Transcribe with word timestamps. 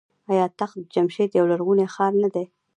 آیا 0.31 0.45
تخت 0.59 0.77
جمشید 0.93 1.29
یو 1.37 1.45
لرغونی 1.51 1.87
ښار 1.93 2.13
نه 2.23 2.29
دی؟ 2.33 2.45